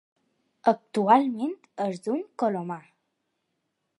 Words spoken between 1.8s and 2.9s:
és un colomar.